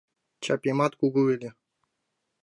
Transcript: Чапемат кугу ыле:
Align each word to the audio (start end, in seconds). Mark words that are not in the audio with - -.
Чапемат 0.43 0.93
кугу 0.99 1.21
ыле: 1.33 1.49